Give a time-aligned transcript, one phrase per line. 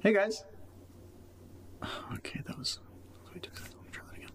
[0.00, 0.44] Hey guys.
[2.14, 2.78] Okay, that was.
[3.34, 4.30] Wait, let me try that again.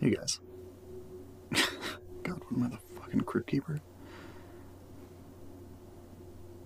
[0.00, 0.40] Hey guys.
[2.24, 3.80] God, what am I, the fucking crypt keeper?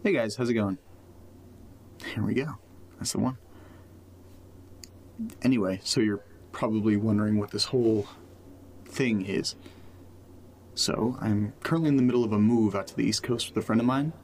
[0.02, 0.78] Hey guys, how's it going?
[2.14, 2.56] Here we go.
[2.98, 3.36] That's the one.
[5.42, 8.08] Anyway, so you're probably wondering what this whole
[8.86, 9.54] thing is.
[10.74, 13.62] So, I'm currently in the middle of a move out to the East Coast with
[13.62, 14.14] a friend of mine,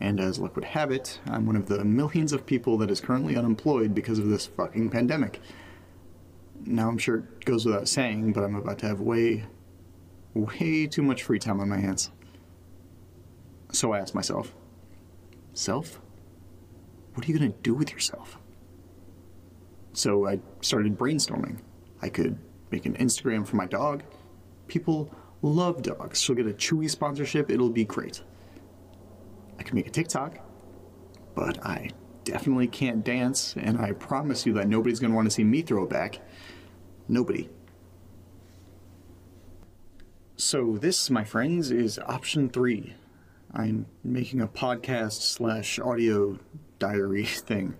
[0.00, 3.00] and as luck would have it, I'm one of the millions of people that is
[3.00, 5.40] currently unemployed because of this fucking pandemic.
[6.64, 9.44] Now, I'm sure it goes without saying, but I'm about to have way,
[10.34, 12.10] way too much free time on my hands.
[13.72, 14.54] So I asked myself,
[15.52, 16.00] Self?
[17.14, 18.38] What are you gonna do with yourself?
[19.92, 21.58] So I started brainstorming.
[22.00, 22.38] I could
[22.70, 24.04] make an Instagram for my dog.
[24.68, 25.12] People
[25.42, 26.20] love dogs.
[26.20, 28.22] She'll get a Chewy sponsorship, it'll be great.
[29.68, 30.38] Can make a TikTok,
[31.34, 31.90] but I
[32.24, 35.90] definitely can't dance, and I promise you that nobody's gonna wanna see me throw it
[35.90, 36.20] back.
[37.06, 37.50] Nobody.
[40.36, 42.94] So, this, my friends, is option three.
[43.52, 46.38] I'm making a podcast slash audio
[46.78, 47.76] diary thing.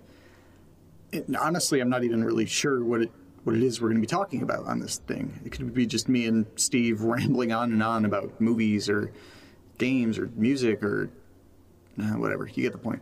[1.11, 3.11] And honestly, I'm not even really sure what it
[3.45, 5.39] what it is we're going to be talking about on this thing.
[5.43, 9.11] It could be just me and Steve rambling on and on about movies or
[9.79, 11.09] games or music or
[12.01, 12.47] uh, whatever.
[12.47, 13.01] You get the point.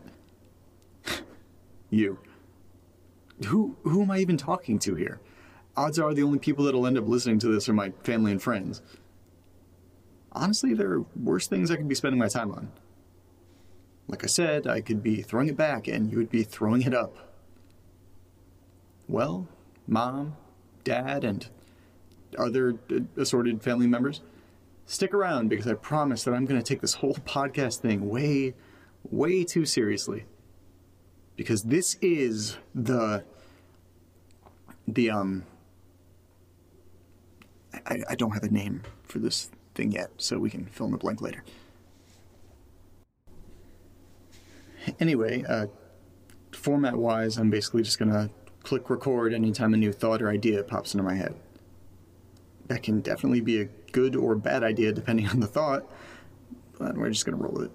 [1.89, 2.19] you.
[3.47, 5.19] Who who am I even talking to here?
[5.75, 8.41] Odds are the only people that'll end up listening to this are my family and
[8.41, 8.81] friends.
[10.31, 12.71] Honestly, there are worse things I could be spending my time on.
[14.07, 16.93] Like I said, I could be throwing it back and you would be throwing it
[16.93, 17.15] up.
[19.07, 19.47] Well,
[19.87, 20.35] mom,
[20.83, 21.47] dad, and
[22.37, 22.77] other
[23.15, 24.21] assorted family members,
[24.85, 28.53] stick around because I promise that I'm going to take this whole podcast thing way,
[29.11, 30.25] way too seriously.
[31.35, 33.23] Because this is the,
[34.87, 35.43] the, um,
[37.85, 40.91] I, I don't have a name for this thing yet, so we can fill in
[40.91, 41.43] the blank later.
[44.99, 45.67] Anyway, uh,
[46.51, 48.29] format wise, I'm basically just gonna
[48.63, 51.35] click record anytime a new thought or idea pops into my head.
[52.67, 55.89] That can definitely be a good or bad idea depending on the thought,
[56.79, 57.71] but we're just gonna roll with it.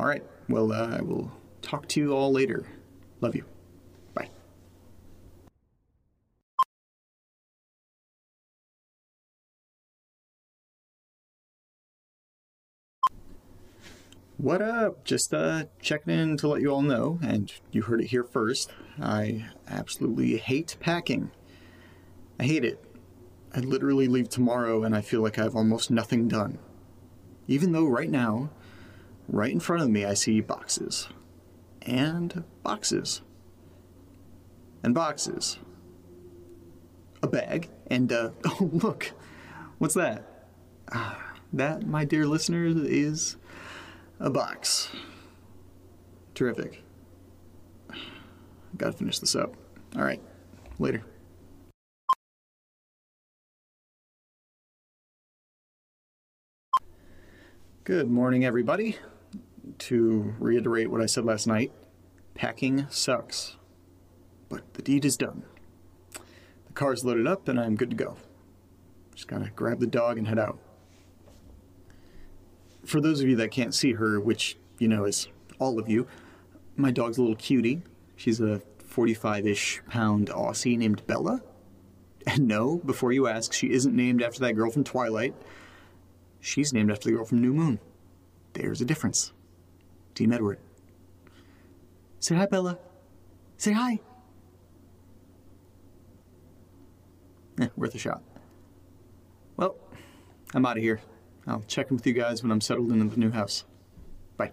[0.00, 1.30] All right, well, uh, I will
[1.60, 2.64] talk to you all later.
[3.20, 3.44] Love you.
[4.14, 4.30] Bye.
[14.38, 15.04] What up?
[15.04, 18.72] Just uh, checking in to let you all know, and you heard it here first.
[18.98, 21.30] I absolutely hate packing.
[22.38, 22.82] I hate it.
[23.54, 26.58] I literally leave tomorrow and I feel like I have almost nothing done.
[27.46, 28.48] Even though right now,
[29.30, 31.08] right in front of me, I see boxes.
[31.82, 33.22] And boxes.
[34.82, 35.58] And boxes.
[37.22, 37.70] A bag.
[37.86, 39.12] And, uh, oh, look.
[39.78, 40.46] What's that?
[40.92, 43.36] Ah, that, my dear listeners, is
[44.18, 44.88] a box.
[46.34, 46.82] Terrific.
[48.76, 49.54] Gotta finish this up.
[49.96, 50.20] All right,
[50.78, 51.02] later.
[57.84, 58.96] Good morning, everybody.
[59.80, 61.72] To reiterate what I said last night,
[62.34, 63.56] packing sucks.
[64.48, 65.44] But the deed is done.
[66.12, 68.16] The car's loaded up and I'm good to go.
[69.14, 70.58] Just gotta grab the dog and head out
[72.84, 76.06] for those of you that can't see her, which you know is all of you,
[76.76, 77.82] my dog's a little cutie.
[78.16, 81.42] She's a 45 ish pound Aussie named Bella.
[82.26, 85.34] And no, before you ask, she isn't named after that girl from Twilight.
[86.40, 87.78] She's named after the girl from New Moon.
[88.52, 89.32] There's a difference.
[90.14, 90.58] Team Edward.
[92.18, 92.78] Say hi, Bella.
[93.56, 94.00] Say hi.
[97.60, 98.22] Eh, worth a shot.
[99.56, 99.76] Well,
[100.54, 101.00] I'm out of here.
[101.46, 103.64] I'll check in with you guys when I'm settled into the new house.
[104.36, 104.52] Bye.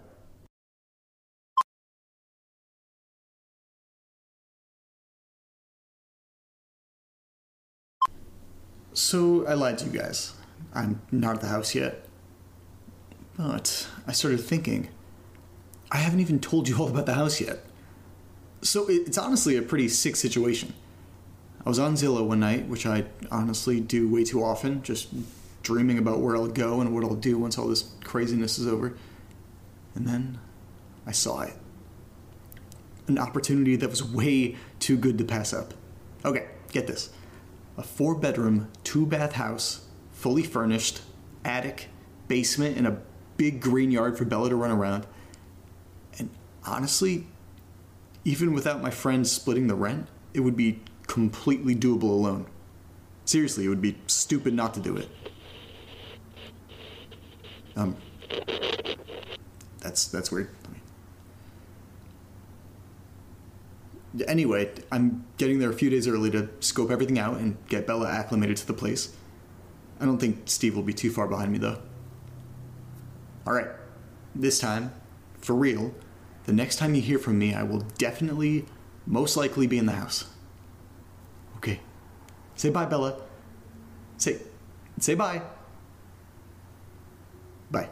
[8.92, 10.34] So I lied to you guys.
[10.74, 12.04] I'm not at the house yet.
[13.36, 14.88] But I started thinking,
[15.90, 17.64] I haven't even told you all about the house yet.
[18.62, 20.74] So it's honestly a pretty sick situation.
[21.64, 25.08] I was on Zillow one night, which I honestly do way too often, just
[25.62, 28.96] dreaming about where I'll go and what I'll do once all this craziness is over.
[29.94, 30.38] And then
[31.06, 31.54] I saw it.
[33.06, 35.74] An opportunity that was way too good to pass up.
[36.24, 37.10] Okay, get this
[37.76, 41.00] a four bedroom, two bath house, fully furnished,
[41.44, 41.88] attic,
[42.26, 43.00] basement, and a
[43.36, 45.06] big green yard for Bella to run around.
[46.66, 47.26] Honestly,
[48.24, 52.46] even without my friends splitting the rent, it would be completely doable alone.
[53.24, 55.08] Seriously, it would be stupid not to do it.
[57.76, 57.96] Um,
[59.80, 60.50] that's that's weird.
[64.26, 68.08] Anyway, I'm getting there a few days early to scope everything out and get Bella
[68.08, 69.14] acclimated to the place.
[70.00, 71.78] I don't think Steve will be too far behind me though.
[73.46, 73.68] All right,
[74.34, 74.92] this time,
[75.40, 75.94] for real,
[76.48, 78.64] the next time you hear from me, I will definitely,
[79.04, 80.24] most likely be in the house.
[81.58, 81.80] Okay.
[82.56, 83.20] Say bye, Bella.
[84.16, 84.38] Say,
[84.98, 85.42] say bye.
[87.70, 87.90] Bye.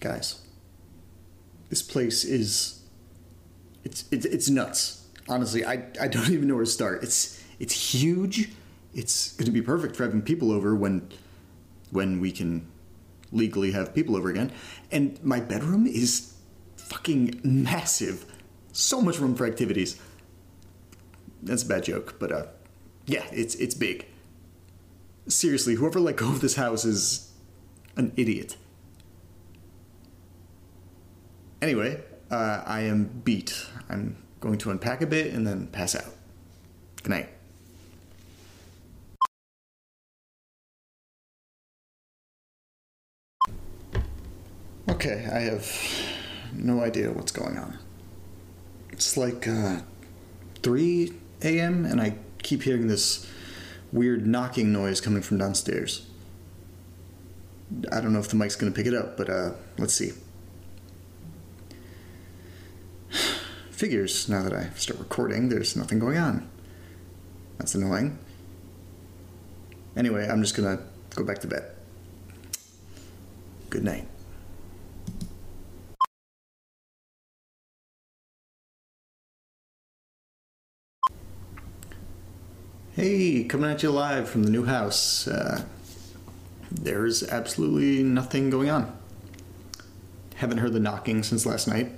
[0.00, 0.40] Guys,
[1.68, 2.80] this place is
[3.84, 5.06] it's it's, it's nuts.
[5.28, 7.04] Honestly, I, I don't even know where to start.
[7.04, 8.50] It's it's huge.
[8.96, 11.08] It's going to be perfect for having people over when
[11.90, 12.66] when we can
[13.30, 14.50] legally have people over again.
[14.90, 16.34] And my bedroom is
[16.76, 18.24] fucking massive.
[18.72, 20.00] So much room for activities.
[21.42, 22.46] That's a bad joke, but uh
[23.06, 24.06] yeah, it's it's big.
[25.28, 27.32] Seriously, whoever let go of this house is
[27.96, 28.56] an idiot.
[31.60, 33.66] Anyway, uh, I am beat.
[33.88, 36.14] I'm going to unpack a bit and then pass out.
[37.02, 37.35] Good night.
[45.06, 45.70] Okay, I have
[46.52, 47.78] no idea what's going on.
[48.90, 49.82] It's like uh,
[50.64, 51.12] 3
[51.42, 53.24] a.m., and I keep hearing this
[53.92, 56.08] weird knocking noise coming from downstairs.
[57.92, 60.10] I don't know if the mic's going to pick it up, but uh, let's see.
[63.70, 66.50] Figures, now that I start recording, there's nothing going on.
[67.58, 68.18] That's annoying.
[69.96, 70.82] Anyway, I'm just going to
[71.14, 71.70] go back to bed.
[73.70, 74.08] Good night.
[82.96, 85.28] Hey, coming at you live from the new house.
[85.28, 85.66] Uh,
[86.70, 88.90] there's absolutely nothing going on.
[90.36, 91.92] Haven't heard the knocking since last night.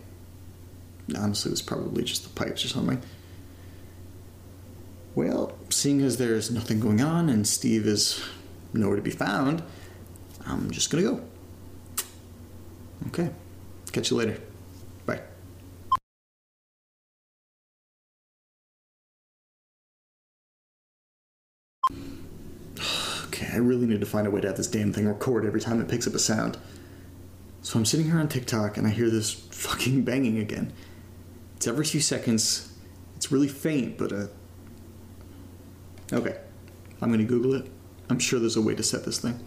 [1.16, 3.00] Honestly, it was probably just the pipes or something.
[5.14, 8.20] Well, seeing as there's nothing going on and Steve is
[8.72, 9.62] nowhere to be found,
[10.46, 11.20] I'm just gonna go.
[13.06, 13.30] Okay.
[13.92, 14.40] Catch you later.
[23.58, 25.88] Really need to find a way to have this damn thing record every time it
[25.88, 26.58] picks up a sound.
[27.62, 30.72] So I'm sitting here on TikTok and I hear this fucking banging again.
[31.56, 32.72] It's every few seconds.
[33.16, 34.26] It's really faint, but uh.
[36.12, 36.38] Okay,
[37.02, 37.70] I'm gonna Google it.
[38.08, 39.38] I'm sure there's a way to set this thing.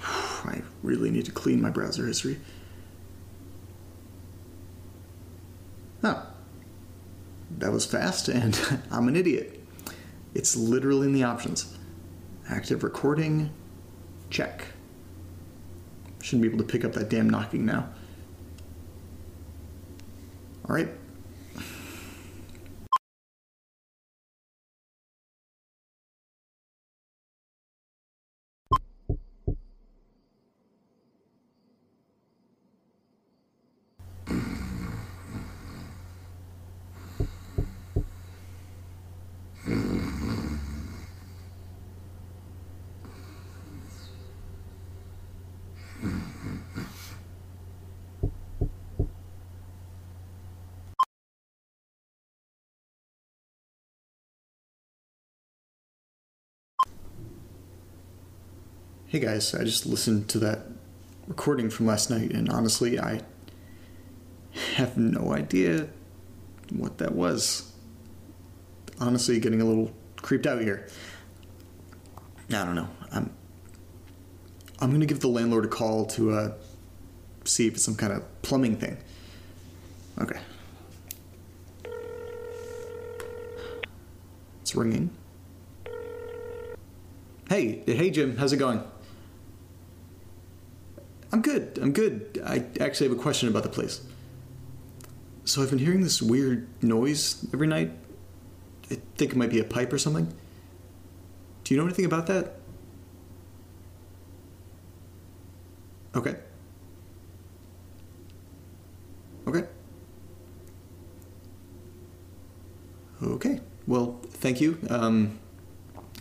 [0.00, 2.40] I really need to clean my browser history.
[6.02, 6.26] Oh,
[7.58, 8.58] that was fast, and
[8.90, 9.63] I'm an idiot.
[10.34, 11.76] It's literally in the options.
[12.48, 13.50] Active recording,
[14.30, 14.66] check.
[16.22, 17.88] Shouldn't be able to pick up that damn knocking now.
[20.68, 20.88] All right.
[59.14, 60.66] Hey guys, I just listened to that
[61.28, 63.20] recording from last night, and honestly, I
[64.74, 65.86] have no idea
[66.72, 67.72] what that was.
[68.98, 70.88] Honestly, getting a little creeped out here.
[72.50, 72.88] I don't know.
[73.12, 73.32] I'm
[74.80, 76.52] I'm gonna give the landlord a call to uh,
[77.44, 78.96] see if it's some kind of plumbing thing.
[80.20, 80.40] Okay.
[84.62, 85.10] It's ringing.
[87.48, 88.82] Hey, hey Jim, how's it going?
[91.34, 91.80] I'm good.
[91.82, 92.40] I'm good.
[92.46, 94.00] I actually have a question about the place.
[95.44, 97.90] So I've been hearing this weird noise every night.
[98.88, 100.32] I think it might be a pipe or something.
[101.64, 102.54] Do you know anything about that?
[106.14, 106.36] Okay.
[109.48, 109.64] Okay.
[113.24, 113.60] Okay.
[113.88, 114.78] Well, thank you.
[114.88, 115.40] Um,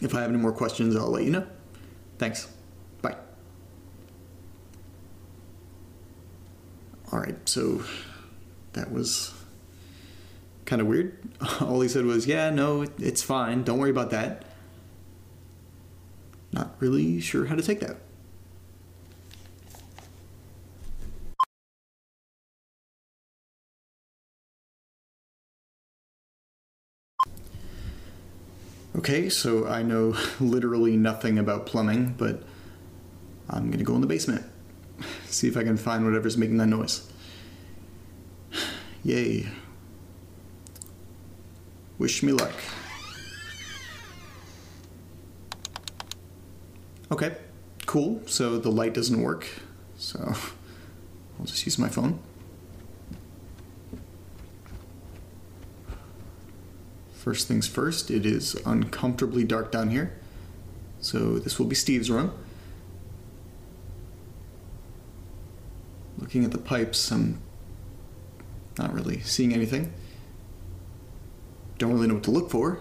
[0.01, 1.45] if I have any more questions, I'll let you know.
[2.17, 2.47] Thanks.
[3.03, 3.15] Bye.
[7.13, 7.83] All right, so
[8.73, 9.31] that was
[10.65, 11.15] kind of weird.
[11.61, 13.63] All he said was, Yeah, no, it's fine.
[13.63, 14.45] Don't worry about that.
[16.51, 17.97] Not really sure how to take that.
[28.95, 32.41] Okay, so I know literally nothing about plumbing, but
[33.47, 34.45] I'm gonna go in the basement.
[35.27, 37.09] See if I can find whatever's making that noise.
[39.03, 39.47] Yay.
[41.97, 42.53] Wish me luck.
[47.11, 47.35] Okay,
[47.85, 48.21] cool.
[48.25, 49.47] So the light doesn't work,
[49.97, 50.19] so
[51.39, 52.19] I'll just use my phone.
[57.13, 60.19] First things first, it is uncomfortably dark down here.
[60.99, 62.33] So this will be Steve's room.
[66.33, 67.39] Looking at the pipes, I'm
[68.79, 69.93] not really seeing anything.
[71.77, 72.79] Don't really know what to look for.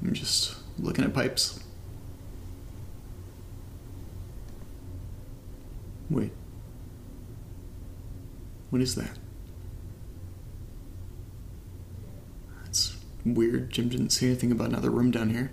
[0.00, 1.58] I'm just looking at pipes.
[6.08, 6.30] Wait.
[8.70, 9.18] What is that?
[12.62, 13.72] That's weird.
[13.72, 15.50] Jim didn't say anything about another room down here.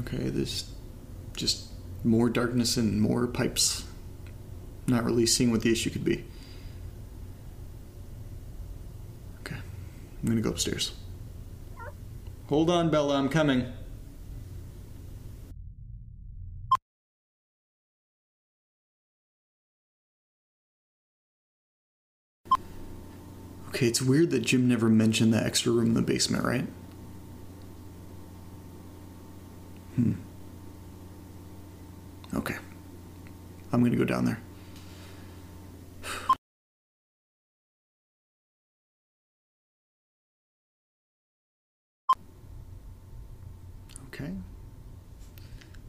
[0.00, 0.73] Okay, there's
[1.36, 1.66] just
[2.02, 3.84] more darkness and more pipes.
[4.86, 6.24] Not really seeing what the issue could be.
[9.40, 10.92] Okay, I'm gonna go upstairs.
[12.48, 13.72] Hold on, Bella, I'm coming.
[23.68, 26.66] Okay, it's weird that Jim never mentioned that extra room in the basement, right?
[32.34, 32.56] Okay.
[33.72, 34.40] I'm gonna go down there.
[44.08, 44.32] Okay.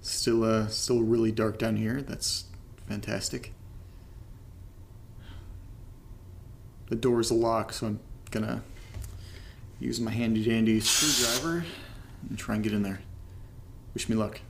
[0.02, 2.02] Still, uh, still really dark down here.
[2.02, 2.46] That's
[2.88, 3.54] fantastic.
[6.90, 8.00] The door's locked, so I'm
[8.32, 8.64] gonna
[9.80, 11.66] use my handy dandy screwdriver
[12.30, 13.02] and try and get in there.
[13.94, 14.42] Wish me luck.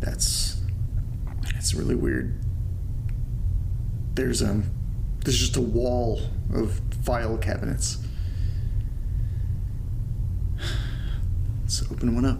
[0.00, 0.60] That's
[1.44, 2.34] that's really weird.
[4.22, 4.70] There's um
[5.24, 6.20] there's just a wall
[6.54, 7.98] of file cabinets.
[11.62, 12.38] Let's open one up.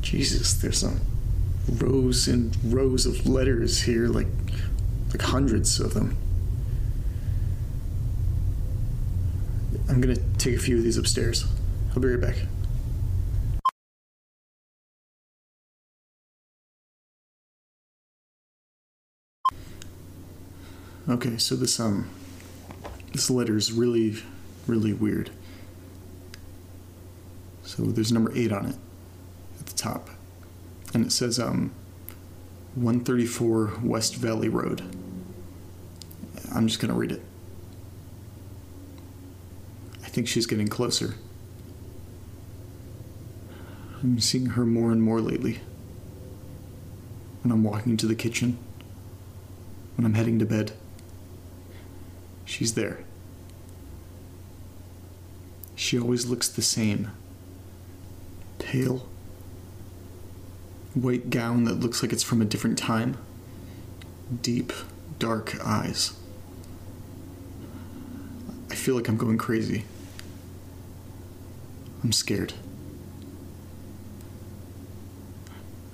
[0.00, 1.00] Jesus, there's some
[1.68, 4.28] rows and rows of letters here, like
[5.10, 6.16] like hundreds of them.
[9.88, 11.44] I'm gonna take a few of these upstairs.
[11.90, 12.36] I'll be right back.
[21.08, 22.08] Okay, so this um
[23.12, 24.16] this letter is really
[24.66, 25.30] really weird.
[27.62, 28.76] So there's number 8 on it
[29.60, 30.10] at the top.
[30.94, 31.72] And it says um
[32.74, 34.82] 134 West Valley Road.
[36.54, 37.22] I'm just going to read it.
[40.04, 41.14] I think she's getting closer.
[44.02, 45.60] I'm seeing her more and more lately.
[47.42, 48.58] When I'm walking to the kitchen,
[49.96, 50.72] when I'm heading to bed.
[52.46, 53.00] She's there.
[55.74, 57.10] She always looks the same.
[58.58, 59.06] Pale.
[60.94, 63.18] White gown that looks like it's from a different time.
[64.42, 64.72] Deep,
[65.18, 66.14] dark eyes.
[68.70, 69.84] I feel like I'm going crazy.
[72.02, 72.54] I'm scared.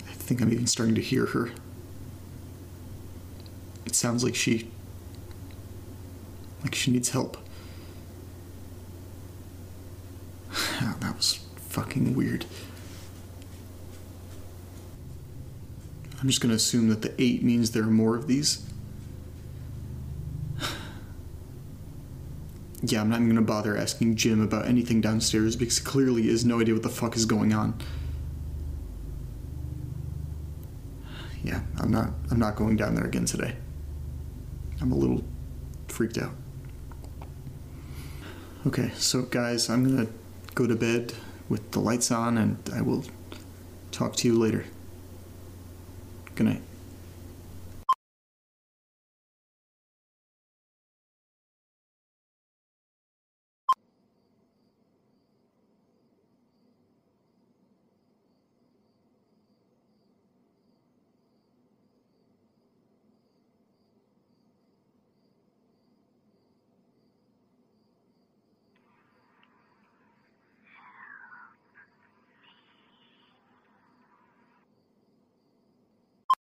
[0.09, 1.50] I think I'm even starting to hear her.
[3.85, 4.71] It sounds like she
[6.62, 7.37] like she needs help.
[10.81, 12.45] that was fucking weird.
[16.21, 18.64] I'm just gonna assume that the eight means there are more of these.
[22.83, 26.45] yeah, I'm not even gonna bother asking Jim about anything downstairs because clearly he has
[26.45, 27.75] no idea what the fuck is going on.
[31.45, 33.57] Yeah, I'm not I'm not going down there again today.
[34.81, 35.25] I'm a little
[35.88, 36.31] freaked out.
[38.64, 40.09] Okay, so guys, I'm gonna
[40.54, 41.14] go to bed
[41.49, 43.04] with the lights on and I will
[43.90, 44.66] talk to you later.
[46.37, 46.62] Good night.